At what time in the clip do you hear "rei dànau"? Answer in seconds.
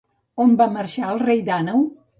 1.27-1.91